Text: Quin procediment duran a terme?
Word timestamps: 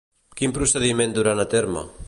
Quin 0.39 0.55
procediment 0.55 1.15
duran 1.19 1.45
a 1.45 1.49
terme? 1.55 1.89